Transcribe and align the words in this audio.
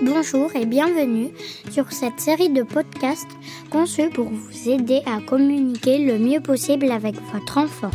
Bonjour 0.00 0.54
et 0.54 0.64
bienvenue 0.64 1.30
sur 1.72 1.90
cette 1.90 2.20
série 2.20 2.50
de 2.50 2.62
podcasts 2.62 3.26
conçus 3.68 4.10
pour 4.10 4.26
vous 4.26 4.68
aider 4.68 5.00
à 5.06 5.20
communiquer 5.20 5.98
le 5.98 6.20
mieux 6.20 6.40
possible 6.40 6.92
avec 6.92 7.16
votre 7.32 7.58
enfant. 7.58 7.90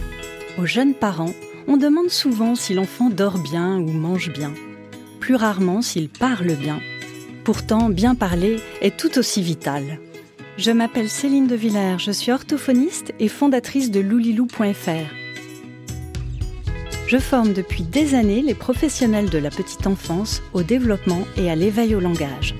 Aux 0.58 0.66
jeunes 0.66 0.96
parents, 0.96 1.34
on 1.66 1.78
demande 1.78 2.10
souvent 2.10 2.56
si 2.56 2.74
l'enfant 2.74 3.10
dort 3.10 3.38
bien 3.38 3.78
ou 3.78 3.90
mange 3.90 4.34
bien. 4.34 4.52
Plus 5.22 5.36
rarement 5.36 5.82
s'il 5.82 6.10
parle 6.10 6.56
bien. 6.56 6.82
Pourtant, 7.46 7.90
bien 7.90 8.16
parler 8.16 8.58
est 8.82 8.98
tout 8.98 9.18
aussi 9.18 9.42
vital. 9.42 10.00
Je 10.58 10.72
m'appelle 10.72 11.10
Céline 11.10 11.48
de 11.48 11.56
Villers, 11.56 12.00
je 12.00 12.12
suis 12.12 12.34
orthophoniste 12.34 13.14
et 13.20 13.30
fondatrice 13.30 13.92
de 13.92 14.02
loulilou.fr. 14.02 15.23
Je 17.14 17.20
forme 17.20 17.54
depuis 17.54 17.84
des 17.84 18.16
années 18.16 18.42
les 18.42 18.56
professionnels 18.56 19.30
de 19.30 19.38
la 19.38 19.52
petite 19.52 19.86
enfance 19.86 20.42
au 20.52 20.64
développement 20.64 21.28
et 21.38 21.52
à 21.52 21.54
l'éveil 21.54 21.94
au 21.94 22.00
langage. 22.00 22.56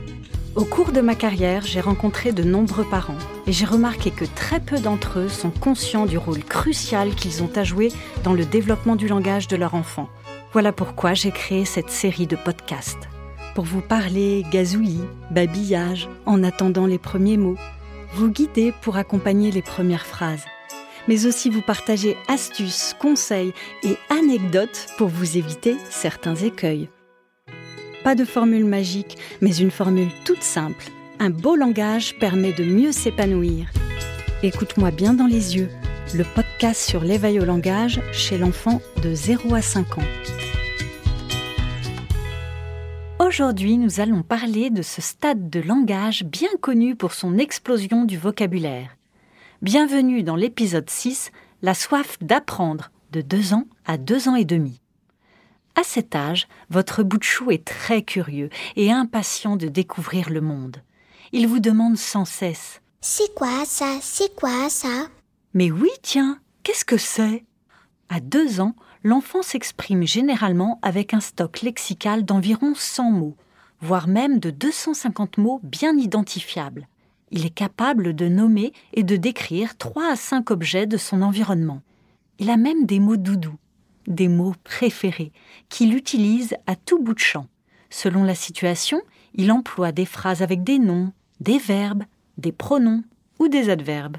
Au 0.56 0.64
cours 0.64 0.92
de 0.92 1.02
ma 1.02 1.16
carrière, 1.16 1.64
j'ai 1.66 1.80
rencontré 1.80 2.34
de 2.34 2.44
nombreux 2.44 2.84
parents 2.84 3.18
et 3.48 3.52
j'ai 3.52 3.66
remarqué 3.66 4.12
que 4.12 4.26
très 4.26 4.60
peu 4.60 4.78
d'entre 4.80 5.22
eux 5.22 5.28
sont 5.28 5.50
conscients 5.50 6.06
du 6.06 6.20
rôle 6.20 6.44
crucial 6.44 7.16
qu'ils 7.16 7.42
ont 7.42 7.50
à 7.56 7.64
jouer 7.64 7.92
dans 8.24 8.34
le 8.34 8.46
développement 8.46 8.96
du 8.96 9.08
langage 9.08 9.48
de 9.48 9.56
leur 9.56 9.74
enfant. 9.74 10.08
Voilà 10.52 10.72
pourquoi 10.72 11.16
j'ai 11.16 11.32
créé 11.32 11.66
cette 11.66 11.90
série 11.90 12.28
de 12.28 12.36
podcasts. 12.36 13.10
Pour 13.56 13.66
vous 13.66 13.82
parler 13.82 14.46
gazouillis, 14.52 15.02
babillage, 15.32 16.08
en 16.28 16.44
attendant 16.44 16.86
les 16.86 17.00
premiers 17.00 17.38
mots, 17.38 17.58
vous 18.14 18.30
guider 18.30 18.72
pour 18.84 18.98
accompagner 18.98 19.50
les 19.50 19.64
premières 19.64 20.06
phrases, 20.06 20.46
mais 21.08 21.26
aussi 21.26 21.50
vous 21.50 21.62
partager 21.62 22.18
astuces, 22.28 22.96
conseils 23.00 23.54
et 23.84 23.98
anecdotes 24.10 24.88
pour 24.98 25.08
vous 25.08 25.38
éviter 25.38 25.76
certains 25.90 26.36
écueils. 26.36 26.90
Pas 28.04 28.16
de 28.16 28.26
formule 28.26 28.66
magique, 28.66 29.18
mais 29.42 29.56
une 29.56 29.72
formule 29.72 30.10
toute 30.26 30.44
simple. 30.44 30.86
Un 31.20 31.30
beau 31.30 31.56
langage 31.56 32.18
permet 32.20 32.52
de 32.52 32.64
mieux 32.64 32.92
s'épanouir. 32.92 33.70
Écoute-moi 34.42 34.92
bien 34.92 35.14
dans 35.14 35.28
les 35.28 35.56
yeux, 35.56 35.70
le 36.14 36.26
podcast 36.26 36.82
sur 36.82 37.02
l'éveil 37.02 37.40
au 37.40 37.46
langage 37.46 38.02
chez 38.12 38.38
l'enfant 38.38 38.82
de 39.02 39.14
0 39.14 39.56
à 39.56 39.62
5 39.62 40.00
ans. 40.00 40.08
Aujourd'hui, 43.20 43.78
nous 43.78 44.02
allons 44.02 44.22
parler 44.22 44.70
de 44.70 44.82
ce 44.82 45.02
stade 45.02 45.50
de 45.50 45.62
langage 45.62 46.24
bien 46.24 46.50
connu 46.60 46.96
pour 46.96 47.14
son 47.14 47.38
explosion 47.38 48.04
du 48.04 48.18
vocabulaire. 48.18 48.98
Bienvenue 49.64 50.24
dans 50.24 50.36
l'épisode 50.36 50.90
6, 50.90 51.32
La 51.62 51.74
soif 51.74 52.18
d'apprendre, 52.20 52.92
de 53.14 53.22
2 53.22 53.54
ans 53.54 53.64
à 53.86 53.96
2 53.96 54.28
ans 54.28 54.36
et 54.36 54.44
demi. 54.44 54.82
À 55.80 55.84
cet 55.84 56.18
âge, 56.18 56.50
votre 56.70 57.02
bout 57.02 57.18
de 57.18 57.24
chou 57.24 57.50
est 57.50 57.64
très 57.64 58.02
curieux 58.02 58.50
et 58.76 58.92
impatient 58.92 59.56
de 59.56 59.70
découvrir 59.70 60.30
le 60.32 60.42
monde. 60.42 60.84
Il 61.32 61.48
vous 61.48 61.62
demande 61.62 61.96
sans 61.96 62.26
cesse 62.26 62.82
C'est 63.00 63.34
quoi 63.36 63.64
ça? 63.64 64.00
C'est 64.02 64.36
quoi 64.36 64.70
ça? 64.70 65.08
Mais 65.54 65.72
oui, 65.72 65.92
tiens, 66.02 66.42
qu'est-ce 66.64 66.84
que 66.84 66.98
c'est? 66.98 67.46
À 68.10 68.20
deux 68.20 68.60
ans, 68.60 68.76
l'enfant 69.02 69.44
s'exprime 69.44 70.06
généralement 70.06 70.78
avec 70.82 71.14
un 71.14 71.22
stock 71.22 71.62
lexical 71.62 72.26
d'environ 72.26 72.74
100 72.76 73.12
mots, 73.12 73.38
voire 73.80 74.10
même 74.10 74.40
de 74.40 74.50
250 74.50 75.38
mots 75.38 75.62
bien 75.64 75.98
identifiables. 75.98 76.90
Il 77.36 77.48
est 77.48 77.54
capable 77.54 78.16
de 78.16 78.28
nommer 78.28 78.74
et 78.94 79.02
de 79.02 79.18
décrire 79.18 79.76
trois 79.76 80.12
à 80.12 80.16
cinq 80.16 80.52
objets 80.52 80.86
de 80.86 80.98
son 80.98 81.24
environnement. 81.24 81.82
Il 82.38 82.52
a 82.52 82.58
même 82.58 82.86
des 82.86 83.00
mots 83.00 83.18
doudous, 83.18 83.58
des 84.08 84.28
mots 84.28 84.54
préférés, 84.64 85.32
qu'il 85.68 85.96
utilise 85.96 86.56
à 86.68 86.76
tout 86.76 87.02
bout 87.02 87.16
de 87.16 87.20
champ. 87.20 87.48
Selon 87.90 88.24
la 88.24 88.36
situation, 88.36 89.02
il 89.34 89.52
emploie 89.52 89.92
des 89.92 90.06
phrases 90.06 90.44
avec 90.44 90.64
des 90.64 90.78
noms, 90.78 91.12
des 91.40 91.58
verbes, 91.58 92.04
des 92.38 92.52
pronoms 92.52 93.04
ou 93.40 93.48
des 93.48 93.70
adverbes. 93.70 94.18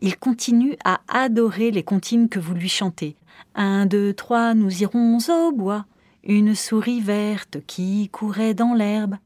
Il 0.00 0.16
continue 0.16 0.76
à 0.84 1.00
adorer 1.08 1.70
les 1.70 1.84
comptines 1.84 2.28
que 2.28 2.40
vous 2.40 2.54
lui 2.54 2.68
chantez, 2.68 3.16
un, 3.54 3.86
deux, 3.86 4.14
trois, 4.14 4.54
nous 4.54 4.82
irons 4.82 5.18
au 5.28 5.52
bois. 5.52 5.86
Une 6.24 6.54
souris 6.54 7.00
verte 7.00 7.58
qui 7.66 8.08
courait 8.08 8.54
dans 8.54 8.74
l'herbe. 8.74 9.16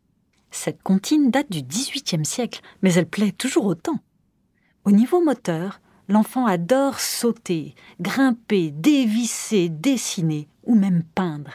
Cette 0.52 0.82
comptine 0.82 1.30
date 1.30 1.50
du 1.50 1.62
XVIIIe 1.62 2.26
siècle, 2.26 2.60
mais 2.82 2.92
elle 2.92 3.08
plaît 3.08 3.32
toujours 3.32 3.64
autant. 3.64 3.98
Au 4.84 4.90
niveau 4.90 5.24
moteur, 5.24 5.80
l'enfant 6.08 6.46
adore 6.46 7.00
sauter, 7.00 7.74
grimper, 8.00 8.70
dévisser, 8.70 9.70
dessiner 9.70 10.48
ou 10.64 10.74
même 10.74 11.04
peindre. 11.14 11.52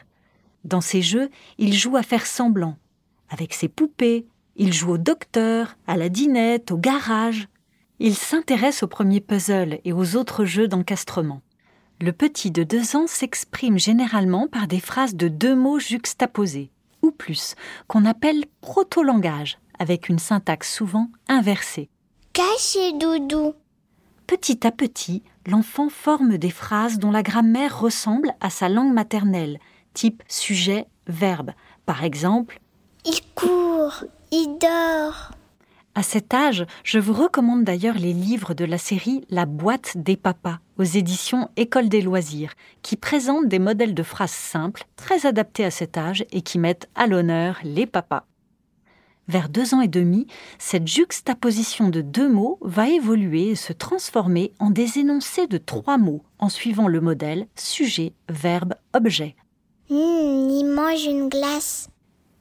Dans 0.66 0.82
ses 0.82 1.04
jeux, 1.04 1.30
il 1.60 1.74
joue 1.74 1.96
à 1.96 2.04
faire 2.04 2.26
semblant. 2.26 2.76
Avec 3.30 3.54
ses 3.54 3.68
poupées, 3.68 4.26
il 4.56 4.74
joue 4.74 4.94
au 4.94 4.98
docteur, 4.98 5.78
à 5.86 5.96
la 5.96 6.10
dinette, 6.10 6.72
au 6.72 6.78
garage. 6.78 7.48
Il 8.00 8.16
s'intéresse 8.16 8.82
aux 8.82 8.88
premiers 8.88 9.22
puzzles 9.22 9.80
et 9.86 9.94
aux 9.94 10.16
autres 10.16 10.44
jeux 10.44 10.68
d'encastrement. 10.68 11.42
Le 12.02 12.12
petit 12.12 12.50
de 12.50 12.64
deux 12.64 12.96
ans 12.96 13.08
s'exprime 13.08 13.78
généralement 13.78 14.48
par 14.48 14.68
des 14.68 14.80
phrases 14.80 15.16
de 15.16 15.28
deux 15.28 15.56
mots 15.56 15.80
juxtaposés, 15.80 16.72
ou 17.08 17.12
plus, 17.12 17.56
qu'on 17.88 18.06
appelle 18.06 18.46
proto-langage, 18.62 19.58
avec 19.80 20.10
une 20.10 20.20
syntaxe 20.20 20.74
souvent 20.74 21.10
inversée. 21.28 21.90
Cachez 22.34 22.94
doudou. 22.94 23.54
Petit 24.28 24.68
à 24.68 24.72
petit, 24.72 25.24
l'enfant 25.48 25.90
forme 25.90 26.38
des 26.38 26.50
phrases 26.50 27.00
dont 27.00 27.12
la 27.12 27.24
grammaire 27.24 27.80
ressemble 27.80 28.34
à 28.42 28.50
sa 28.50 28.70
langue 28.70 28.94
maternelle, 28.94 29.60
type 29.94 30.22
sujet, 30.28 30.86
verbe. 31.08 31.52
Par 31.86 32.04
exemple, 32.04 32.60
Il 33.06 33.22
court, 33.36 34.04
il 34.32 34.58
dort. 34.60 35.32
À 35.98 36.04
cet 36.04 36.32
âge, 36.36 36.68
je 36.84 37.00
vous 37.00 37.12
recommande 37.12 37.64
d'ailleurs 37.64 37.98
les 37.98 38.14
livres 38.14 38.54
de 38.54 38.66
la 38.66 38.78
série 38.78 39.26
La 39.32 39.48
boîte 39.48 39.98
des 39.98 40.16
papas 40.16 40.60
aux 40.78 40.84
éditions 40.84 41.50
École 41.58 41.90
des 41.90 42.04
loisirs, 42.04 42.54
qui 42.84 42.98
présentent 42.98 43.48
des 43.48 43.58
modèles 43.58 43.96
de 43.96 44.04
phrases 44.04 44.30
simples, 44.30 44.86
très 44.96 45.26
adaptés 45.26 45.66
à 45.66 45.72
cet 45.72 45.98
âge 45.98 46.24
et 46.32 46.44
qui 46.44 46.60
mettent 46.60 46.88
à 46.94 47.08
l'honneur 47.08 47.58
les 47.64 47.88
papas. 47.88 48.28
Vers 49.28 49.50
deux 49.50 49.74
ans 49.74 49.82
et 49.82 49.88
demi, 49.88 50.28
cette 50.60 50.88
juxtaposition 50.88 51.90
de 51.90 52.02
deux 52.02 52.30
mots 52.30 52.60
va 52.62 52.88
évoluer 52.90 53.48
et 53.48 53.56
se 53.56 53.74
transformer 53.74 54.54
en 54.60 54.70
des 54.70 55.00
énoncés 55.00 55.48
de 55.48 55.58
trois 55.58 55.98
mots 55.98 56.22
en 56.38 56.50
suivant 56.50 56.88
le 56.88 57.02
modèle 57.02 57.48
sujet, 57.56 58.14
verbe, 58.30 58.76
objet. 58.94 59.36
Hum, 59.90 59.98
il 60.52 60.66
mange 60.76 61.06
une 61.06 61.28
glace. 61.28 61.90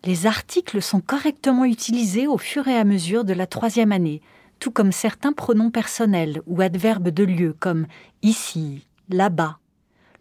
Les 0.06 0.26
articles 0.26 0.80
sont 0.82 1.00
correctement 1.00 1.64
utilisés 1.64 2.28
au 2.28 2.38
fur 2.38 2.68
et 2.68 2.76
à 2.76 2.84
mesure 2.84 3.24
de 3.24 3.32
la 3.32 3.48
troisième 3.48 3.90
année, 3.90 4.22
tout 4.60 4.70
comme 4.70 4.92
certains 4.92 5.32
pronoms 5.32 5.72
personnels 5.72 6.42
ou 6.46 6.60
adverbes 6.60 7.08
de 7.08 7.24
lieu 7.24 7.56
comme 7.58 7.88
ici, 8.22 8.86
là-bas. 9.08 9.58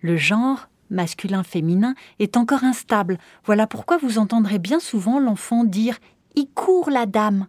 Le 0.01 0.17
genre, 0.17 0.69
masculin-féminin, 0.89 1.93
est 2.17 2.35
encore 2.35 2.63
instable. 2.63 3.19
Voilà 3.45 3.67
pourquoi 3.67 3.97
vous 3.97 4.17
entendrez 4.17 4.57
bien 4.57 4.79
souvent 4.79 5.19
l'enfant 5.19 5.63
dire 5.63 5.99
Il 6.33 6.47
court 6.47 6.89
la 6.89 7.05
dame. 7.05 7.45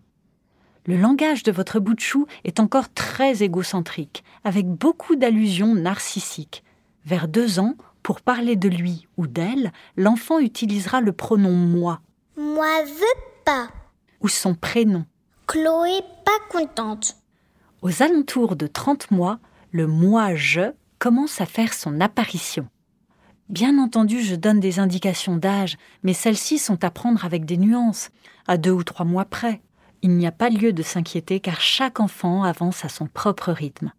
Le 0.85 0.99
langage 0.99 1.43
de 1.43 1.53
votre 1.53 1.81
bout 1.81 1.95
de 1.95 2.01
chou 2.01 2.27
est 2.45 2.61
encore 2.61 2.93
très 2.93 3.43
égocentrique, 3.45 4.25
avec 4.45 4.67
beaucoup 4.67 5.17
d'allusions 5.17 5.75
narcissiques. 5.75 6.63
Vers 7.07 7.29
deux 7.29 7.61
ans, 7.61 7.77
pour 8.03 8.21
parler 8.21 8.57
de 8.57 8.69
lui 8.69 9.09
ou 9.17 9.27
d'elle, 9.27 9.73
l'enfant 9.97 10.39
utilisera 10.39 11.01
le 11.01 11.13
pronom 11.13 11.53
moi 11.53 12.03
Moi 12.37 12.85
veux 12.85 13.23
pas. 13.47 13.69
ou 14.21 14.29
son 14.29 14.55
prénom. 14.55 15.07
Chloé 15.47 16.01
pas 16.25 16.39
contente. 16.51 17.17
Aux 17.81 18.03
alentours 18.03 18.57
de 18.57 18.67
30 18.67 19.11
mois, 19.11 19.39
le 19.71 19.87
moi-je 19.87 20.73
commence 20.99 21.41
à 21.41 21.47
faire 21.47 21.73
son 21.73 21.99
apparition. 22.01 22.69
Bien 23.49 23.79
entendu, 23.79 24.21
je 24.21 24.35
donne 24.35 24.61
des 24.61 24.81
indications 24.81 25.37
d'âge, 25.37 25.79
mais 26.03 26.13
celles-ci 26.13 26.59
sont 26.59 26.85
à 26.85 26.91
prendre 26.91 27.25
avec 27.25 27.47
des 27.47 27.57
nuances, 27.57 28.11
à 28.47 28.59
deux 28.59 28.73
ou 28.73 28.85
trois 28.85 29.07
mois 29.07 29.25
près. 29.25 29.63
Il 30.03 30.11
n'y 30.11 30.27
a 30.27 30.33
pas 30.33 30.51
lieu 30.51 30.75
de 30.75 30.83
s'inquiéter 30.83 31.41
car 31.41 31.61
chaque 31.61 32.01
enfant 32.01 32.43
avance 32.43 32.85
à 32.85 32.91
son 32.91 33.07
propre 33.07 33.53
rythme. 33.53 33.93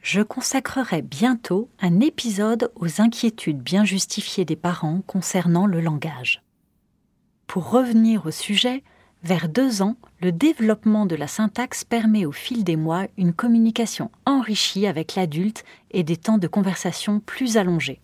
Je 0.00 0.22
consacrerai 0.22 1.02
bientôt 1.02 1.68
un 1.80 2.00
épisode 2.00 2.72
aux 2.74 3.00
inquiétudes 3.00 3.62
bien 3.62 3.84
justifiées 3.84 4.44
des 4.44 4.56
parents 4.56 5.02
concernant 5.06 5.66
le 5.66 5.80
langage. 5.80 6.42
Pour 7.46 7.70
revenir 7.70 8.26
au 8.26 8.30
sujet, 8.30 8.82
vers 9.22 9.48
deux 9.48 9.82
ans, 9.82 9.96
le 10.20 10.32
développement 10.32 11.06
de 11.06 11.16
la 11.16 11.26
syntaxe 11.26 11.84
permet 11.84 12.26
au 12.26 12.32
fil 12.32 12.64
des 12.64 12.76
mois 12.76 13.06
une 13.16 13.32
communication 13.32 14.10
enrichie 14.24 14.86
avec 14.86 15.14
l'adulte 15.14 15.64
et 15.90 16.02
des 16.02 16.16
temps 16.16 16.38
de 16.38 16.48
conversation 16.48 17.20
plus 17.20 17.56
allongés. 17.56 18.00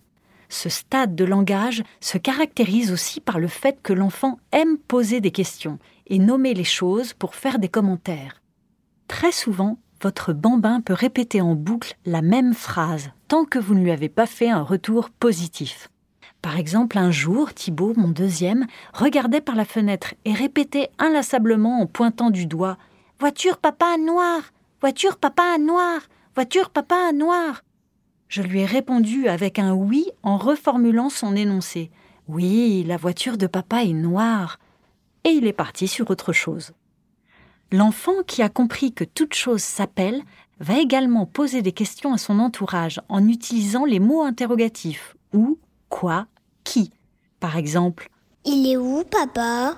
Ce 0.49 0.69
stade 0.69 1.15
de 1.15 1.25
langage 1.25 1.83
se 2.01 2.19
caractérise 2.19 2.93
aussi 2.93 3.21
par 3.21 3.39
le 3.39 3.49
fait 3.49 3.79
que 3.83 3.93
l'enfant 3.93 4.39
aime 4.53 4.77
poser 4.77 5.21
des 5.21 5.31
questions 5.31 5.79
et 6.07 6.19
nommer 6.19 6.55
les 6.55 6.65
choses 6.65 7.15
pour 7.15 7.35
faire 7.35 7.59
des 7.59 7.69
commentaires. 7.69 8.43
Très 9.09 9.33
souvent, 9.33 9.79
votre 10.03 10.33
bambin 10.33 10.81
peut 10.81 10.93
répéter 10.93 11.41
en 11.41 11.55
boucle 11.55 11.97
la 12.05 12.23
même 12.23 12.55
phrase 12.55 13.11
tant 13.29 13.45
que 13.45 13.59
vous 13.59 13.75
ne 13.75 13.83
lui 13.83 13.93
avez 13.93 14.09
pas 14.09 14.27
fait 14.27 14.51
un 14.51 14.63
retour 14.63 15.11
positif. 15.11 15.89
Par 16.43 16.59
exemple, 16.59 16.99
un 16.99 17.13
jour, 17.13 17.55
Thibault, 17.55 17.95
mon 17.97 18.09
deuxième, 18.09 18.67
regardait 18.93 19.41
par 19.41 19.55
la 19.55 19.65
fenêtre 19.65 20.15
et 20.25 20.35
répétait 20.35 20.91
inlassablement 20.99 21.81
en 21.81 21.87
pointant 21.87 22.31
du 22.31 22.47
doigt 22.47 22.77
Voiture 23.21 23.59
papa 23.59 23.97
noir 23.97 24.41
Voiture 24.81 25.17
papa 25.19 25.57
noir 25.59 26.01
Voiture 26.35 26.71
papa 26.71 27.13
noir 27.13 27.63
Je 28.27 28.43
lui 28.43 28.61
ai 28.61 28.67
répondu 28.67 29.29
avec 29.29 29.61
un 29.61 29.73
oui 29.73 30.07
en 30.25 30.37
reformulant 30.37 31.11
son 31.11 31.37
énoncé. 31.37 31.93
Oui, 32.27 32.83
la 32.89 32.97
voiture 32.97 33.39
de 33.39 33.47
papa 33.47 33.85
est 33.85 33.93
noire. 33.93 34.59
Et 35.23 35.31
il 35.31 35.47
est 35.47 35.53
parti 35.53 35.87
sur 35.87 36.11
autre 36.11 36.33
chose. 36.33 36.73
L'enfant 37.71 38.25
qui 38.27 38.43
a 38.43 38.49
compris 38.49 38.93
que 38.93 39.05
toute 39.05 39.35
chose 39.35 39.63
s'appelle 39.63 40.23
va 40.59 40.79
également 40.79 41.25
poser 41.25 41.63
des 41.63 41.73
questions 41.73 42.13
à 42.13 42.19
son 42.19 42.41
entourage 42.41 43.01
en 43.09 43.29
utilisant 43.29 43.85
les 43.85 44.01
mots 44.01 44.23
interrogatifs 44.23 45.17
où, 45.33 45.59
quoi, 45.89 46.27
qui. 46.65 46.91
Par 47.41 47.57
exemple, 47.57 48.09
Il 48.45 48.69
est 48.71 48.77
où, 48.77 49.05
papa? 49.05 49.77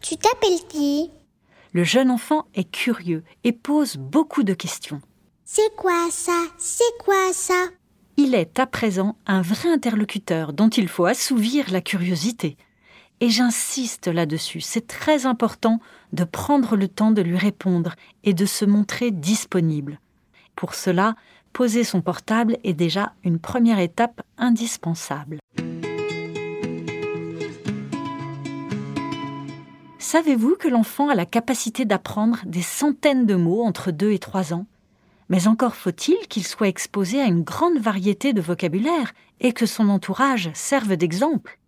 Tu 0.00 0.16
t'appelles 0.16 0.66
qui? 0.68 1.10
Le 1.72 1.84
jeune 1.84 2.10
enfant 2.10 2.46
est 2.54 2.70
curieux 2.70 3.22
et 3.44 3.52
pose 3.52 3.96
beaucoup 3.96 4.42
de 4.42 4.54
questions. 4.54 5.00
C'est 5.44 5.74
quoi 5.76 6.10
ça? 6.10 6.38
C'est 6.58 6.98
quoi 6.98 7.32
ça? 7.32 7.66
Il 8.16 8.34
est 8.34 8.58
à 8.58 8.66
présent 8.66 9.16
un 9.26 9.42
vrai 9.42 9.70
interlocuteur 9.70 10.52
dont 10.52 10.68
il 10.68 10.88
faut 10.88 11.06
assouvir 11.06 11.70
la 11.70 11.80
curiosité. 11.80 12.56
Et 13.20 13.30
j'insiste 13.30 14.08
là-dessus, 14.08 14.60
c'est 14.60 14.86
très 14.86 15.26
important 15.26 15.78
de 16.12 16.24
prendre 16.24 16.76
le 16.76 16.88
temps 16.88 17.12
de 17.12 17.22
lui 17.22 17.38
répondre 17.38 17.94
et 18.24 18.34
de 18.34 18.46
se 18.46 18.64
montrer 18.64 19.10
disponible. 19.10 20.00
Pour 20.56 20.74
cela, 20.74 21.14
poser 21.52 21.84
son 21.84 22.00
portable 22.00 22.58
est 22.64 22.74
déjà 22.74 23.12
une 23.22 23.38
première 23.38 23.78
étape 23.78 24.22
indispensable. 24.38 25.38
Savez-vous 30.12 30.56
que 30.56 30.68
l'enfant 30.68 31.08
a 31.08 31.14
la 31.14 31.24
capacité 31.24 31.86
d'apprendre 31.86 32.40
des 32.44 32.60
centaines 32.60 33.24
de 33.24 33.34
mots 33.34 33.62
entre 33.62 33.90
2 33.90 34.10
et 34.10 34.18
3 34.18 34.52
ans? 34.52 34.66
Mais 35.30 35.48
encore 35.48 35.74
faut-il 35.74 36.18
qu'il 36.28 36.46
soit 36.46 36.68
exposé 36.68 37.18
à 37.22 37.24
une 37.24 37.40
grande 37.40 37.78
variété 37.78 38.34
de 38.34 38.42
vocabulaire 38.42 39.14
et 39.40 39.54
que 39.54 39.64
son 39.64 39.88
entourage 39.88 40.50
serve 40.52 40.96
d'exemple. 40.96 41.58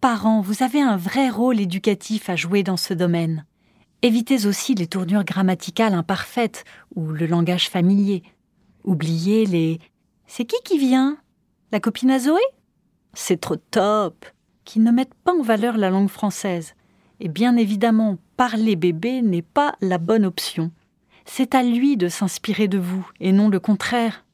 Parents, 0.00 0.40
vous 0.40 0.62
avez 0.62 0.80
un 0.80 0.96
vrai 0.96 1.28
rôle 1.28 1.60
éducatif 1.60 2.30
à 2.30 2.34
jouer 2.34 2.62
dans 2.62 2.78
ce 2.78 2.94
domaine. 2.94 3.44
Évitez 4.00 4.46
aussi 4.46 4.74
les 4.74 4.86
tournures 4.86 5.24
grammaticales 5.24 5.92
imparfaites 5.92 6.64
ou 6.94 7.08
le 7.08 7.26
langage 7.26 7.68
familier. 7.68 8.22
Oubliez 8.84 9.44
les 9.44 9.80
C'est 10.26 10.46
qui 10.46 10.56
qui 10.64 10.78
vient? 10.78 11.18
La 11.72 11.78
copine 11.78 12.12
à 12.12 12.18
Zoé? 12.18 12.40
C'est 13.12 13.42
trop 13.42 13.56
top 13.56 14.24
qui 14.64 14.80
ne 14.80 14.92
mettent 14.92 15.12
pas 15.24 15.34
en 15.34 15.42
valeur 15.42 15.76
la 15.76 15.90
langue 15.90 16.08
française. 16.08 16.72
Et 17.20 17.28
bien 17.28 17.56
évidemment, 17.56 18.18
parler 18.36 18.76
bébé 18.76 19.22
n'est 19.22 19.42
pas 19.42 19.74
la 19.80 19.98
bonne 19.98 20.24
option. 20.24 20.70
C'est 21.24 21.54
à 21.54 21.62
lui 21.62 21.96
de 21.96 22.08
s'inspirer 22.08 22.68
de 22.68 22.78
vous, 22.78 23.08
et 23.20 23.32
non 23.32 23.48
le 23.48 23.60
contraire. 23.60 24.24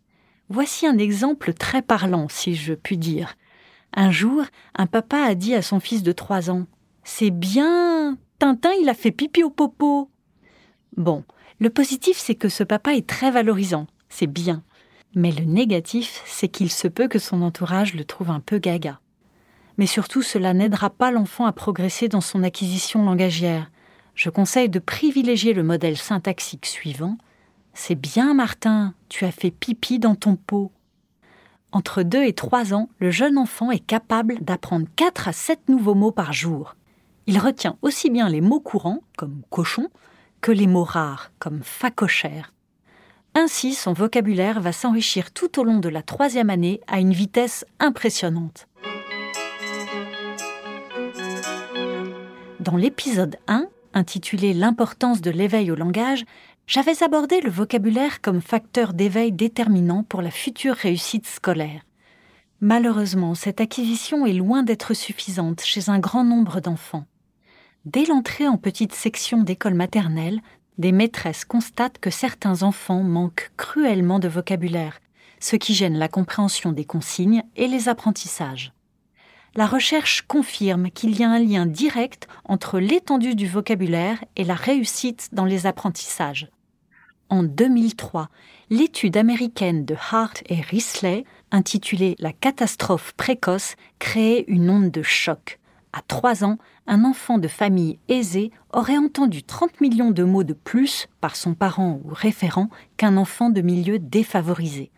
Voici 0.48 0.86
un 0.86 0.96
exemple 0.96 1.52
très 1.52 1.82
parlant, 1.82 2.28
si 2.28 2.54
je 2.54 2.72
puis 2.72 2.96
dire. 2.96 3.36
Un 3.94 4.10
jour, 4.10 4.44
un 4.75 4.86
papa 4.86 5.19
a 5.19 5.34
dit 5.34 5.54
à 5.54 5.62
son 5.62 5.80
fils 5.80 6.02
de 6.02 6.12
trois 6.12 6.50
ans 6.50 6.66
C'est 7.04 7.30
bien 7.30 8.16
Tintin, 8.38 8.70
il 8.81 8.88
a 8.88 8.94
fait 8.94 9.10
pipi 9.10 9.42
au 9.42 9.50
popo. 9.50 10.10
Bon, 10.96 11.24
le 11.58 11.70
positif, 11.70 12.16
c'est 12.16 12.34
que 12.34 12.48
ce 12.48 12.64
papa 12.64 12.94
est 12.94 13.06
très 13.06 13.31
valorisant, 13.31 13.86
c'est 14.08 14.26
bien. 14.26 14.62
Mais 15.14 15.32
le 15.32 15.44
négatif, 15.44 16.22
c'est 16.26 16.48
qu'il 16.48 16.70
se 16.70 16.86
peut 16.86 17.08
que 17.08 17.19
son 17.19 17.42
entourage 17.42 17.94
le 17.94 18.04
trouve 18.04 18.31
un 18.31 18.40
peu 18.40 18.58
gaga 18.58 19.00
mais 19.78 19.86
surtout 19.86 20.22
cela 20.22 20.52
n'aidera 20.52 20.90
pas 20.90 21.10
l'enfant 21.10 21.46
à 21.46 21.52
progresser 21.52 22.08
dans 22.08 22.20
son 22.20 22.42
acquisition 22.42 23.04
langagière. 23.04 23.70
Je 24.14 24.28
conseille 24.28 24.69
de 24.69 24.80
privilégier 24.80 25.54
le 25.54 25.62
modèle 25.62 25.96
syntaxique 25.96 26.66
suivant. 26.66 27.16
C'est 27.72 27.94
bien, 27.94 28.34
Martin, 28.34 28.92
tu 29.08 29.25
as 29.25 29.30
fait 29.30 29.52
pipi 29.52 30.00
dans 30.00 30.16
ton 30.16 30.36
pot. 30.36 30.72
Entre 31.70 32.02
2 32.02 32.25
et 32.25 32.32
3 32.32 32.75
ans, 32.75 32.88
le 32.98 33.10
jeune 33.10 33.38
enfant 33.38 33.70
est 33.70 33.78
capable 33.78 34.40
d'apprendre 34.40 34.86
4 34.96 35.28
à 35.28 35.32
7 35.32 35.69
nouveaux 35.69 35.94
mots 35.94 36.12
par 36.12 36.32
jour. 36.32 36.74
Il 37.26 37.38
retient 37.38 37.76
aussi 37.82 38.10
bien 38.10 38.28
les 38.28 38.40
mots 38.40 38.60
courants, 38.60 39.02
comme 39.16 39.42
cochon, 39.50 39.88
que 40.40 40.50
les 40.50 40.66
mots 40.66 40.84
rares, 40.84 41.31
comme 41.38 41.62
facochère. 41.62 42.54
Ainsi, 43.34 43.74
son 43.74 43.92
vocabulaire 43.92 44.60
va 44.60 44.72
s'enrichir 44.72 45.31
tout 45.31 45.60
au 45.60 45.64
long 45.64 45.78
de 45.78 45.88
la 45.88 46.02
troisième 46.02 46.50
année 46.50 46.81
à 46.86 47.00
une 47.00 47.12
vitesse 47.12 47.64
impressionnante. 47.78 48.68
Dans 52.60 52.76
l'épisode 52.76 53.37
1, 53.46 53.69
intitulé 53.94 54.52
L'importance 54.52 55.20
de 55.20 55.31
l'éveil 55.31 55.70
au 55.70 55.76
langage, 55.76 56.25
j'avais 56.66 57.05
abordé 57.05 57.40
le 57.40 57.50
vocabulaire 57.50 58.20
comme 58.20 58.40
facteur 58.40 58.94
d'éveil 58.94 59.31
déterminant 59.31 60.02
pour 60.02 60.22
la 60.22 60.32
future 60.32 60.75
réussite 60.75 61.28
scolaire. 61.28 61.82
Malheureusement, 62.60 63.37
cette 63.37 63.60
acquisition 63.60 64.26
est 64.26 64.32
loin 64.32 64.64
d'être 64.64 64.93
suffisante 64.93 65.60
chez 65.60 65.88
un 65.88 66.00
grand 66.00 66.25
nombre 66.25 66.60
d'enfants. 66.60 67.06
Dès 67.84 68.06
l'entrée 68.06 68.49
en 68.49 68.56
petite 68.56 68.93
section 68.93 69.43
d'école 69.44 69.75
maternelle, 69.75 70.40
des 70.78 70.90
maîtresses 70.90 71.44
constatent 71.44 72.00
que 72.00 72.10
certains 72.10 72.64
enfants 72.64 73.05
manquent 73.05 73.52
cruellement 73.56 74.19
de 74.19 74.28
vocabulaire, 74.28 74.99
ce 75.38 75.55
qui 75.55 75.75
gêne 75.75 75.96
la 75.96 76.08
compréhension 76.08 76.72
des 76.72 76.84
consignes 76.84 77.44
et 77.55 77.69
les 77.69 77.88
apprentissages 77.88 78.72
la 79.54 79.66
recherche 79.66 80.22
confirme 80.22 80.90
qu'il 80.90 81.18
y 81.18 81.24
a 81.24 81.30
un 81.30 81.38
lien 81.38 81.66
direct 81.66 82.28
entre 82.44 82.78
l'étendue 82.78 83.34
du 83.34 83.46
vocabulaire 83.46 84.24
et 84.36 84.44
la 84.44 84.54
réussite 84.54 85.28
dans 85.32 85.44
les 85.44 85.66
apprentissages. 85.66 86.48
En 87.30 87.42
2003, 87.42 88.30
l'étude 88.70 89.16
américaine 89.16 89.84
de 89.84 89.94
Hart 90.10 90.42
et 90.48 90.60
Risley, 90.60 91.24
intitulée 91.50 92.16
La 92.18 92.32
catastrophe 92.32 93.12
précoce, 93.14 93.76
créait 93.98 94.44
une 94.48 94.70
onde 94.70 94.90
de 94.90 95.02
choc. 95.02 95.58
À 95.92 96.00
trois 96.02 96.44
ans, 96.44 96.58
un 96.86 97.04
enfant 97.04 97.38
de 97.38 97.48
famille 97.48 97.98
aisée 98.08 98.50
aurait 98.72 98.96
entendu 98.96 99.42
30 99.42 99.80
millions 99.80 100.10
de 100.10 100.24
mots 100.24 100.44
de 100.44 100.52
plus 100.52 101.08
par 101.20 101.36
son 101.36 101.54
parent 101.54 102.00
ou 102.04 102.08
référent 102.12 102.68
qu'un 102.96 103.16
enfant 103.16 103.50
de 103.50 103.60
milieu 103.60 103.98
défavorisé. 103.98 104.90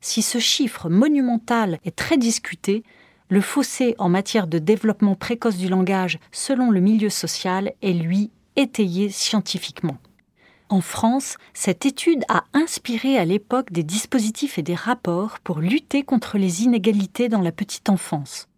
Si 0.00 0.22
ce 0.22 0.38
chiffre 0.38 0.88
monumental 0.88 1.78
est 1.84 1.96
très 1.96 2.16
discuté, 2.16 2.84
le 3.28 3.40
fossé 3.40 3.94
en 3.98 4.08
matière 4.08 4.46
de 4.46 4.58
développement 4.58 5.14
précoce 5.14 5.56
du 5.56 5.68
langage 5.68 6.18
selon 6.32 6.70
le 6.70 6.80
milieu 6.80 7.10
social 7.10 7.72
est, 7.82 7.92
lui, 7.92 8.30
étayé 8.56 9.10
scientifiquement. 9.10 9.98
En 10.68 10.80
France, 10.80 11.36
cette 11.54 11.86
étude 11.86 12.24
a 12.28 12.44
inspiré 12.52 13.18
à 13.18 13.24
l'époque 13.24 13.70
des 13.70 13.84
dispositifs 13.84 14.58
et 14.58 14.62
des 14.62 14.74
rapports 14.74 15.38
pour 15.40 15.60
lutter 15.60 16.02
contre 16.02 16.38
les 16.38 16.64
inégalités 16.64 17.28
dans 17.28 17.40
la 17.40 17.52
petite 17.52 17.88
enfance. 17.88 18.48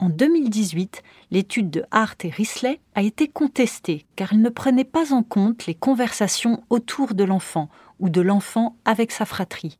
En 0.00 0.08
2018, 0.08 1.02
l'étude 1.30 1.70
de 1.70 1.84
Hart 1.92 2.24
et 2.24 2.30
Risley 2.30 2.80
a 2.96 3.02
été 3.02 3.28
contestée 3.28 4.04
car 4.16 4.32
elle 4.32 4.42
ne 4.42 4.48
prenait 4.48 4.84
pas 4.84 5.12
en 5.12 5.22
compte 5.22 5.66
les 5.66 5.74
conversations 5.74 6.64
autour 6.70 7.14
de 7.14 7.22
l'enfant 7.22 7.68
ou 8.00 8.08
de 8.08 8.20
l'enfant 8.20 8.76
avec 8.84 9.12
sa 9.12 9.24
fratrie. 9.24 9.78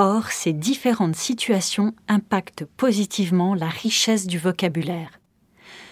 Or, 0.00 0.30
ces 0.30 0.52
différentes 0.52 1.16
situations 1.16 1.92
impactent 2.06 2.64
positivement 2.64 3.56
la 3.56 3.66
richesse 3.66 4.28
du 4.28 4.38
vocabulaire. 4.38 5.18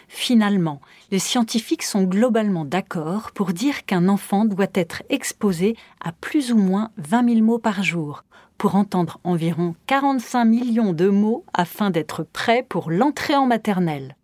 Finalement, 0.06 0.80
les 1.10 1.18
scientifiques 1.18 1.82
sont 1.82 2.04
globalement 2.04 2.64
d'accord 2.64 3.32
pour 3.32 3.52
dire 3.52 3.84
qu'un 3.84 4.08
enfant 4.08 4.44
doit 4.44 4.68
être 4.74 5.02
exposé 5.08 5.76
à 6.00 6.12
plus 6.12 6.52
ou 6.52 6.56
moins 6.56 6.92
20 6.98 7.34
000 7.34 7.40
mots 7.44 7.58
par 7.58 7.82
jour, 7.82 8.22
pour 8.58 8.76
entendre 8.76 9.18
environ 9.24 9.74
45 9.88 10.44
millions 10.44 10.92
de 10.92 11.08
mots 11.08 11.44
afin 11.52 11.90
d'être 11.90 12.22
prêt 12.22 12.64
pour 12.68 12.92
l'entrée 12.92 13.34
en 13.34 13.46
maternelle. 13.46 14.16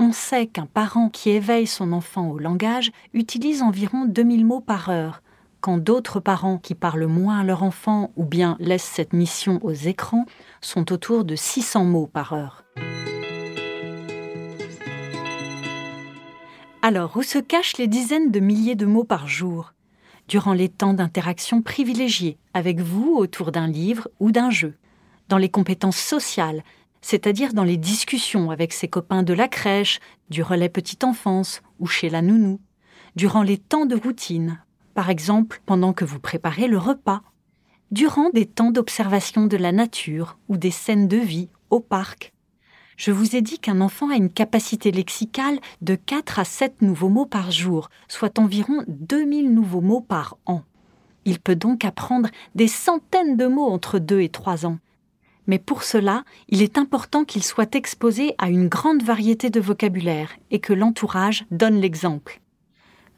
On 0.00 0.10
sait 0.10 0.48
qu'un 0.48 0.66
parent 0.66 1.08
qui 1.08 1.30
éveille 1.30 1.68
son 1.68 1.92
enfant 1.92 2.28
au 2.28 2.40
langage 2.40 2.90
utilise 3.14 3.62
environ 3.62 4.04
2000 4.04 4.44
mots 4.44 4.60
par 4.60 4.88
heure, 4.88 5.22
quand 5.62 5.78
d'autres 5.78 6.18
parents 6.18 6.58
qui 6.58 6.74
parlent 6.74 7.06
moins 7.06 7.38
à 7.38 7.44
leur 7.44 7.62
enfant 7.62 8.10
ou 8.16 8.24
bien 8.24 8.56
laissent 8.58 8.82
cette 8.82 9.12
mission 9.12 9.60
aux 9.62 9.72
écrans 9.72 10.26
sont 10.60 10.92
autour 10.92 11.24
de 11.24 11.36
600 11.36 11.84
mots 11.84 12.08
par 12.08 12.32
heure. 12.32 12.64
Alors, 16.82 17.16
où 17.16 17.22
se 17.22 17.38
cachent 17.38 17.78
les 17.78 17.86
dizaines 17.86 18.32
de 18.32 18.40
milliers 18.40 18.74
de 18.74 18.86
mots 18.86 19.04
par 19.04 19.28
jour? 19.28 19.72
Durant 20.26 20.52
les 20.52 20.68
temps 20.68 20.94
d'interaction 20.94 21.62
privilégiés 21.62 22.38
avec 22.54 22.80
vous 22.80 23.14
autour 23.16 23.52
d'un 23.52 23.68
livre 23.68 24.08
ou 24.18 24.32
d'un 24.32 24.50
jeu, 24.50 24.74
dans 25.28 25.38
les 25.38 25.48
compétences 25.48 25.96
sociales, 25.96 26.64
c'est-à-dire 27.02 27.54
dans 27.54 27.62
les 27.62 27.76
discussions 27.76 28.50
avec 28.50 28.72
ses 28.72 28.88
copains 28.88 29.22
de 29.22 29.32
la 29.32 29.46
crèche, 29.46 30.00
du 30.28 30.42
relais 30.42 30.68
petite 30.68 31.04
enfance 31.04 31.62
ou 31.78 31.86
chez 31.86 32.10
la 32.10 32.20
nounou, 32.20 32.60
durant 33.14 33.42
les 33.44 33.58
temps 33.58 33.86
de 33.86 33.94
routine, 33.94 34.58
par 34.94 35.10
exemple 35.10 35.60
pendant 35.66 35.92
que 35.92 36.04
vous 36.04 36.20
préparez 36.20 36.68
le 36.68 36.78
repas, 36.78 37.22
durant 37.90 38.30
des 38.30 38.46
temps 38.46 38.70
d'observation 38.70 39.46
de 39.46 39.56
la 39.56 39.72
nature 39.72 40.38
ou 40.48 40.56
des 40.56 40.70
scènes 40.70 41.08
de 41.08 41.18
vie 41.18 41.48
au 41.70 41.80
parc, 41.80 42.32
Je 42.96 43.10
vous 43.10 43.34
ai 43.34 43.42
dit 43.42 43.58
qu'un 43.58 43.80
enfant 43.80 44.10
a 44.10 44.16
une 44.16 44.30
capacité 44.30 44.92
lexicale 44.92 45.58
de 45.80 45.94
4 45.94 46.38
à 46.38 46.44
7 46.44 46.82
nouveaux 46.82 47.08
mots 47.08 47.26
par 47.26 47.50
jour, 47.50 47.88
soit 48.06 48.38
environ 48.38 48.84
2000 48.86 49.52
nouveaux 49.52 49.80
mots 49.80 50.00
par 50.00 50.36
an. 50.46 50.62
Il 51.24 51.40
peut 51.40 51.56
donc 51.56 51.84
apprendre 51.84 52.28
des 52.54 52.68
centaines 52.68 53.36
de 53.36 53.46
mots 53.46 53.66
entre 53.66 53.98
2 53.98 54.20
et 54.20 54.28
3 54.28 54.66
ans. 54.66 54.78
Mais 55.46 55.58
pour 55.58 55.82
cela, 55.82 56.24
il 56.48 56.62
est 56.62 56.78
important 56.78 57.24
qu'il 57.24 57.42
soit 57.42 57.74
exposé 57.74 58.34
à 58.38 58.48
une 58.48 58.68
grande 58.68 59.02
variété 59.02 59.50
de 59.50 59.60
vocabulaire 59.60 60.30
et 60.50 60.60
que 60.60 60.72
l'entourage 60.72 61.44
donne 61.50 61.80
l'exemple. 61.80 62.40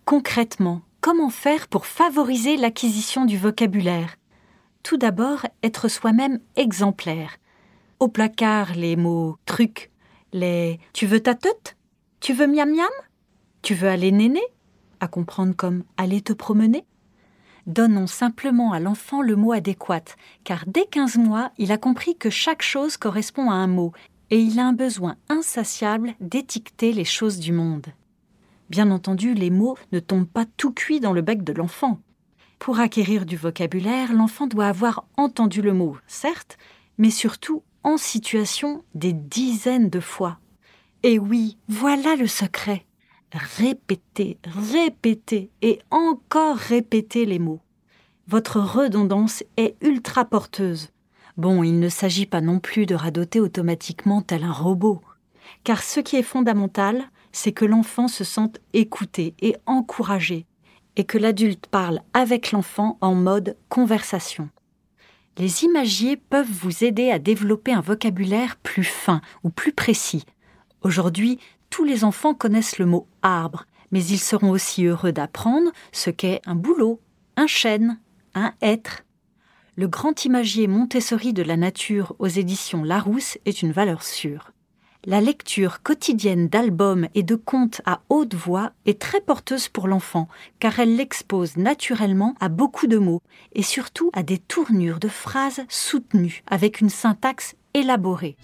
Concrètement, 0.06 0.80
comment 1.04 1.28
faire 1.28 1.68
pour 1.68 1.84
favoriser 1.84 2.56
l'acquisition 2.56 3.26
du 3.26 3.36
vocabulaire 3.36 4.16
Tout 4.82 4.96
d'abord, 4.96 5.46
être 5.62 5.88
soi-même 5.88 6.40
exemplaire. 6.56 7.36
Au 8.00 8.08
placard, 8.08 8.72
les 8.74 8.96
mots 8.96 9.36
truc, 9.44 9.90
les 10.32 10.80
tu 10.94 11.04
veux 11.04 11.20
ta 11.20 11.34
tête 11.34 11.76
Tu 12.20 12.32
veux 12.32 12.46
miam 12.46 12.70
miam 12.70 12.88
Tu 13.60 13.74
veux 13.74 13.88
aller 13.88 14.12
néné 14.12 14.40
À 15.00 15.06
comprendre 15.06 15.54
comme 15.54 15.84
aller 15.98 16.22
te 16.22 16.32
promener 16.32 16.86
Donnons 17.66 18.06
simplement 18.06 18.72
à 18.72 18.80
l'enfant 18.80 19.20
le 19.20 19.36
mot 19.36 19.52
adéquat, 19.52 20.16
car 20.42 20.64
dès 20.66 20.86
15 20.86 21.18
mois, 21.18 21.50
il 21.58 21.70
a 21.70 21.76
compris 21.76 22.16
que 22.16 22.30
chaque 22.30 22.62
chose 22.62 22.96
correspond 22.96 23.50
à 23.50 23.56
un 23.56 23.66
mot, 23.66 23.92
et 24.30 24.40
il 24.40 24.58
a 24.58 24.66
un 24.66 24.72
besoin 24.72 25.16
insatiable 25.28 26.14
d'étiqueter 26.20 26.94
les 26.94 27.04
choses 27.04 27.40
du 27.40 27.52
monde. 27.52 27.88
Bien 28.74 28.90
entendu, 28.90 29.34
les 29.34 29.50
mots 29.50 29.78
ne 29.92 30.00
tombent 30.00 30.26
pas 30.26 30.46
tout 30.56 30.72
cuits 30.72 30.98
dans 30.98 31.12
le 31.12 31.22
bec 31.22 31.44
de 31.44 31.52
l'enfant. 31.52 32.00
Pour 32.58 32.80
acquérir 32.80 33.24
du 33.24 33.36
vocabulaire, 33.36 34.12
l'enfant 34.12 34.48
doit 34.48 34.66
avoir 34.66 35.04
entendu 35.16 35.62
le 35.62 35.72
mot, 35.72 35.96
certes, 36.08 36.58
mais 36.98 37.10
surtout 37.10 37.62
en 37.84 37.96
situation 37.96 38.82
des 38.96 39.12
dizaines 39.12 39.90
de 39.90 40.00
fois. 40.00 40.40
Et 41.04 41.20
oui, 41.20 41.56
voilà 41.68 42.16
le 42.16 42.26
secret 42.26 42.84
répétez, 43.32 44.38
répétez 44.44 45.52
et 45.62 45.78
encore 45.92 46.56
répétez 46.56 47.26
les 47.26 47.38
mots. 47.38 47.60
Votre 48.26 48.58
redondance 48.58 49.44
est 49.56 49.76
ultra 49.82 50.24
porteuse. 50.24 50.88
Bon, 51.36 51.62
il 51.62 51.78
ne 51.78 51.88
s'agit 51.88 52.26
pas 52.26 52.40
non 52.40 52.58
plus 52.58 52.86
de 52.86 52.96
radoter 52.96 53.38
automatiquement 53.38 54.20
tel 54.20 54.42
un 54.42 54.52
robot, 54.52 55.00
car 55.62 55.80
ce 55.80 56.00
qui 56.00 56.16
est 56.16 56.22
fondamental, 56.24 57.04
c'est 57.34 57.52
que 57.52 57.64
l'enfant 57.64 58.08
se 58.08 58.24
sente 58.24 58.60
écouté 58.72 59.34
et 59.40 59.56
encouragé, 59.66 60.46
et 60.96 61.04
que 61.04 61.18
l'adulte 61.18 61.66
parle 61.66 62.00
avec 62.12 62.52
l'enfant 62.52 62.96
en 63.00 63.14
mode 63.14 63.56
conversation. 63.68 64.48
Les 65.36 65.64
imagiers 65.64 66.16
peuvent 66.16 66.50
vous 66.50 66.84
aider 66.84 67.10
à 67.10 67.18
développer 67.18 67.72
un 67.72 67.80
vocabulaire 67.80 68.56
plus 68.56 68.84
fin 68.84 69.20
ou 69.42 69.50
plus 69.50 69.72
précis. 69.72 70.24
Aujourd'hui, 70.82 71.40
tous 71.70 71.82
les 71.82 72.04
enfants 72.04 72.34
connaissent 72.34 72.78
le 72.78 72.86
mot 72.86 73.08
arbre, 73.22 73.66
mais 73.90 74.04
ils 74.04 74.18
seront 74.18 74.50
aussi 74.50 74.84
heureux 74.84 75.12
d'apprendre 75.12 75.72
ce 75.90 76.10
qu'est 76.10 76.40
un 76.46 76.54
boulot, 76.54 77.00
un 77.36 77.48
chêne, 77.48 77.98
un 78.34 78.52
être. 78.62 79.04
Le 79.74 79.88
grand 79.88 80.24
imagier 80.24 80.68
Montessori 80.68 81.32
de 81.32 81.42
la 81.42 81.56
nature 81.56 82.14
aux 82.20 82.28
éditions 82.28 82.84
Larousse 82.84 83.38
est 83.44 83.62
une 83.62 83.72
valeur 83.72 84.04
sûre. 84.04 84.53
La 85.06 85.20
lecture 85.20 85.82
quotidienne 85.82 86.48
d'albums 86.48 87.08
et 87.14 87.22
de 87.22 87.34
contes 87.34 87.82
à 87.84 88.00
haute 88.08 88.32
voix 88.32 88.72
est 88.86 88.98
très 88.98 89.20
porteuse 89.20 89.68
pour 89.68 89.86
l'enfant, 89.86 90.28
car 90.60 90.78
elle 90.80 90.96
l'expose 90.96 91.58
naturellement 91.58 92.34
à 92.40 92.48
beaucoup 92.48 92.86
de 92.86 92.96
mots 92.96 93.20
et 93.52 93.62
surtout 93.62 94.08
à 94.14 94.22
des 94.22 94.38
tournures 94.38 95.00
de 95.00 95.08
phrases 95.08 95.60
soutenues 95.68 96.42
avec 96.46 96.80
une 96.80 96.88
syntaxe 96.88 97.54
élaborée. 97.74 98.38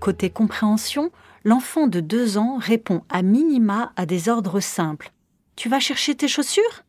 Côté 0.00 0.30
compréhension, 0.30 1.10
l'enfant 1.44 1.86
de 1.86 2.00
deux 2.00 2.38
ans 2.38 2.56
répond 2.56 3.02
à 3.10 3.20
minima 3.20 3.92
à 3.96 4.06
des 4.06 4.30
ordres 4.30 4.60
simples. 4.60 5.12
Tu 5.54 5.68
vas 5.68 5.80
chercher 5.80 6.14
tes 6.14 6.28
chaussures? 6.28 6.84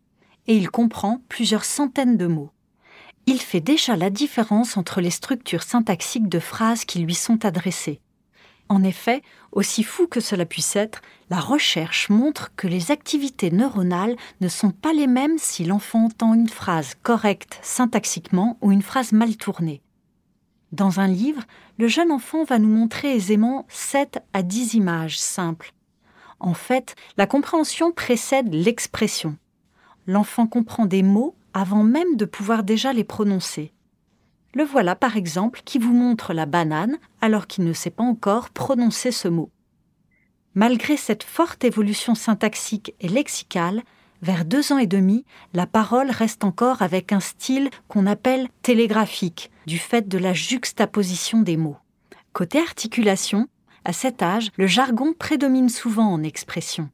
Et 0.48 0.56
il 0.56 0.72
comprend 0.72 1.22
plusieurs 1.28 1.66
centaines 1.66 2.16
de 2.16 2.28
mots. 2.28 2.52
Il 3.28 3.40
fait 3.40 3.60
déjà 3.60 3.96
la 3.96 4.10
différence 4.10 4.78
entre 4.78 5.02
les 5.02 5.12
structures 5.12 5.64
syntaxiques 5.64 6.30
de 6.30 6.40
phrases 6.40 6.86
qui 6.86 7.00
lui 7.00 7.16
sont 7.16 7.46
adressées. 7.46 8.02
En 8.70 8.84
effet, 8.84 9.22
aussi 9.52 9.84
fou 9.84 10.08
que 10.08 10.22
cela 10.22 10.46
puisse 10.46 10.78
être, 10.78 11.02
la 11.30 11.40
recherche 11.40 12.10
montre 12.10 12.52
que 12.56 12.68
les 12.68 12.90
activités 12.90 13.52
neuronales 13.52 14.16
ne 14.40 14.48
sont 14.48 14.72
pas 14.72 14.94
les 14.94 15.08
mêmes 15.08 15.38
si 15.38 15.66
l'enfant 15.66 16.06
entend 16.06 16.34
une 16.34 16.48
phrase 16.48 16.96
correcte 17.04 17.60
syntaxiquement 17.62 18.58
ou 18.62 18.72
une 18.72 18.82
phrase 18.82 19.12
mal 19.12 19.36
tournée. 19.36 19.82
Dans 20.72 21.02
un 21.02 21.08
livre, 21.08 21.44
le 21.78 21.90
jeune 21.90 22.14
enfant 22.14 22.46
va 22.46 22.60
nous 22.60 22.70
montrer 22.70 23.14
aisément 23.14 23.66
7 23.68 24.24
à 24.32 24.42
10 24.42 24.76
images 24.76 25.20
simples. 25.20 25.74
En 26.40 26.54
fait, 26.54 26.96
la 27.18 27.28
compréhension 27.28 27.92
précède 27.92 28.54
l'expression. 28.54 29.36
L'enfant 30.08 30.48
comprend 30.48 30.86
des 30.86 31.04
mots 31.04 31.36
avant 31.54 31.84
même 31.84 32.16
de 32.16 32.26
pouvoir 32.26 32.64
déjà 32.64 32.94
les 32.94 33.04
prononcer. 33.04 33.74
Le 34.54 34.64
voilà 34.64 34.96
par 34.96 35.16
exemple 35.16 35.62
qui 35.64 35.80
vous 35.80 35.94
montre 35.94 36.34
la 36.34 36.46
banane 36.46 36.98
alors 37.22 37.48
qu'il 37.48 37.64
ne 37.64 37.74
sait 37.74 37.90
pas 37.90 38.04
encore 38.04 38.50
prononcer 38.50 39.12
ce 39.12 39.28
mot. 39.28 39.50
Malgré 40.56 40.98
cette 40.98 41.24
forte 41.24 41.64
évolution 41.64 42.16
syntaxique 42.16 42.94
et 43.00 43.08
lexicale, 43.08 43.84
vers 44.22 44.46
deux 44.46 44.72
ans 44.72 44.78
et 44.78 44.88
demi, 44.88 45.26
la 45.54 45.66
parole 45.66 46.12
reste 46.12 46.44
encore 46.44 46.82
avec 46.82 47.14
un 47.14 47.22
style 47.22 47.70
qu'on 47.88 48.06
appelle 48.06 48.50
télégraphique, 48.62 49.50
du 49.66 49.78
fait 49.78 50.08
de 50.08 50.18
la 50.18 50.34
juxtaposition 50.34 51.42
des 51.42 51.58
mots. 51.58 51.78
Côté 52.34 52.60
articulation, 52.60 53.48
à 53.86 53.94
cet 53.94 54.22
âge, 54.22 54.50
le 54.58 54.68
jargon 54.68 55.14
prédomine 55.18 55.70
souvent 55.70 56.12
en 56.12 56.24
expression. 56.24 56.90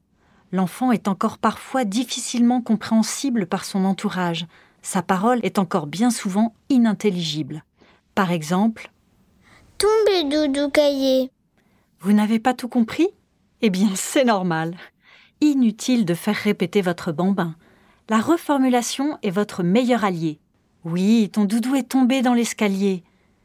L'enfant 0.51 0.91
est 0.91 1.07
encore 1.07 1.37
parfois 1.37 1.83
difficilement 1.83 2.61
compréhensible 2.61 3.47
par 3.47 3.65
son 3.65 3.85
entourage. 3.85 4.45
Sa 4.81 5.01
parole 5.01 5.39
est 5.43 5.59
encore 5.59 5.87
bien 5.87 6.09
souvent 6.09 6.53
inintelligible. 6.69 7.63
Par 8.15 8.31
exemple, 8.31 8.91
Tombez 9.77 10.23
doudou 10.23 10.71
cahier. 10.71 11.29
Vous 11.99 12.11
n'avez 12.11 12.39
pas 12.39 12.55
tout 12.55 12.67
compris? 12.67 13.07
Eh 13.61 13.69
bien, 13.69 13.89
c'est 13.95 14.23
normal. 14.23 14.75
Inutile 15.41 16.05
de 16.05 16.15
faire 16.15 16.35
répéter 16.35 16.81
votre 16.81 17.11
bambin. 17.11 17.55
La 18.09 18.19
reformulation 18.19 19.19
est 19.21 19.29
votre 19.29 19.61
meilleur 19.61 20.03
allié. 20.03 20.39
Oui, 20.83 21.29
ton 21.31 21.45
doudou 21.45 21.75
est 21.75 21.89
tombé 21.89 22.21
dans 22.21 22.33
l'escalier. 22.33 23.03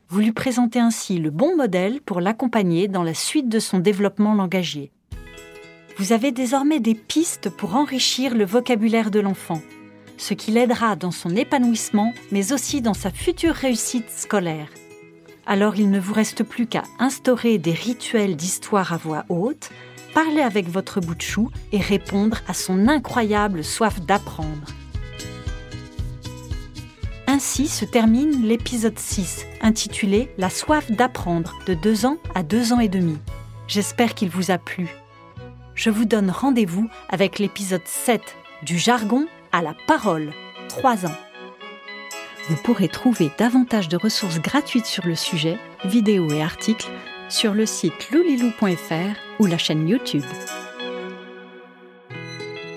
Vous 0.09 0.21
lui 0.21 0.33
présentez 0.33 0.79
ainsi 0.79 1.19
le 1.19 1.31
bon 1.31 1.57
modèle 1.57 2.01
pour 2.01 2.21
l'accompagner 2.21 2.87
dans 2.87 3.03
la 3.03 3.15
suite 3.15 3.49
de 3.49 3.59
son 3.59 3.79
développement 3.79 4.35
langagier. 4.35 4.93
Vous 5.99 6.13
avez 6.13 6.33
désormais 6.33 6.81
des 6.81 6.95
pistes 6.95 7.51
pour 7.51 7.77
enrichir 7.77 8.35
le 8.35 8.45
vocabulaire 8.45 9.11
de 9.11 9.21
l'enfant, 9.21 9.61
ce 10.17 10.35
qui 10.35 10.51
l'aidera 10.51 10.97
dans 10.97 11.11
son 11.11 11.37
épanouissement, 11.37 12.13
mais 12.31 12.53
aussi 12.53 12.81
dans 12.81 12.95
sa 12.95 13.11
future 13.11 13.55
réussite 13.55 14.11
scolaire. 14.11 14.69
Alors 15.47 15.77
il 15.77 15.91
ne 15.91 16.01
vous 16.01 16.15
reste 16.15 16.45
plus 16.45 16.67
qu'à 16.67 16.85
instaurer 16.99 17.59
des 17.59 17.73
rituels 17.73 18.37
d'histoire 18.37 18.93
à 18.93 18.97
voix 18.97 19.25
haute, 19.29 19.71
parler 20.15 20.41
avec 20.41 20.69
votre 20.69 21.01
bout 21.01 21.15
de 21.15 21.23
chou 21.23 21.51
et 21.73 21.81
répondre 21.81 22.41
à 22.49 22.55
son 22.55 22.89
incroyable 22.89 23.63
soif 23.63 24.01
d'apprendre. 24.01 24.69
Ainsi 27.27 27.67
se 27.67 27.85
termine 27.85 28.47
l'épisode 28.47 28.99
6, 28.99 29.47
intitulé 29.63 30.31
La 30.39 30.51
soif 30.51 30.91
d'apprendre 30.91 31.59
de 31.67 31.75
2 31.75 32.07
ans 32.07 32.19
à 32.35 32.43
2 32.43 32.73
ans 32.73 32.81
et 32.81 32.89
demi. 32.89 33.19
J'espère 33.69 34.15
qu'il 34.15 34.29
vous 34.29 34.51
a 34.51 34.59
plu. 34.59 35.02
Je 35.75 35.91
vous 35.91 36.05
donne 36.05 36.31
rendez-vous 36.31 36.89
avec 37.09 37.39
l'épisode 37.39 37.87
7, 37.87 38.21
du 38.63 38.79
jargon 38.79 39.27
à 39.53 39.63
la 39.63 39.75
parole, 39.87 40.33
3 40.69 41.07
ans. 41.07 41.17
Vous 42.49 42.57
pourrez 42.57 42.89
trouver 42.89 43.31
davantage 43.39 43.89
de 43.89 43.97
ressources 43.97 44.41
gratuites 44.41 44.87
sur 44.87 45.07
le 45.07 45.15
sujet, 45.15 45.59
vidéos 45.85 46.31
et 46.31 46.43
articles 46.43 46.91
sur 47.29 47.55
le 47.55 47.67
site 47.67 48.11
loulilou.fr 48.11 49.17
ou 49.41 49.47
la 49.47 49.59
chaîne 49.59 49.89
YouTube. 49.89 50.25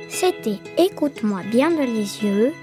C'était 0.10 0.60
Écoute-moi 0.78 1.42
bien 1.52 1.72
dans 1.72 1.82
les 1.82 2.24
yeux, 2.24 2.54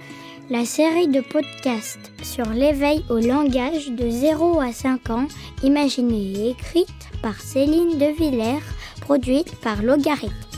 la 0.49 0.65
série 0.65 1.09
de 1.09 1.21
podcasts 1.21 2.11
sur 2.23 2.47
l'éveil 2.47 3.05
au 3.11 3.19
langage 3.19 3.91
de 3.91 4.09
0 4.09 4.61
à 4.61 4.73
5 4.73 5.11
ans, 5.11 5.29
imaginée 5.63 6.33
et 6.39 6.51
écrite 6.51 6.89
par 7.21 7.41
Céline 7.41 7.99
De 7.99 8.07
Villers, 8.07 8.63
produite 9.03 9.55
par 9.61 9.83
Logarithme. 9.83 10.52